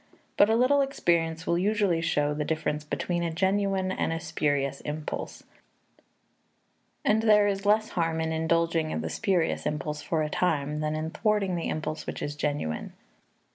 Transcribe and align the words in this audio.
But 0.35 0.49
a 0.49 0.55
little 0.55 0.81
experience 0.81 1.45
will 1.45 1.59
usually 1.59 2.01
show 2.01 2.33
the 2.33 2.43
difference 2.43 2.83
between 2.83 3.21
a 3.21 3.31
genuine 3.31 3.91
and 3.91 4.11
a 4.11 4.19
spurious 4.19 4.81
impulse; 4.81 5.43
and 7.05 7.21
there 7.21 7.45
is 7.45 7.67
less 7.67 7.89
harm 7.89 8.19
in 8.19 8.31
indulging 8.31 8.99
the 9.01 9.11
spurious 9.11 9.67
impulse 9.67 10.01
for 10.01 10.23
a 10.23 10.27
time 10.31 10.79
than 10.79 10.95
in 10.95 11.11
thwarting 11.11 11.55
the 11.55 11.69
impulse 11.69 12.07
which 12.07 12.23
is 12.23 12.35
genuine. 12.35 12.93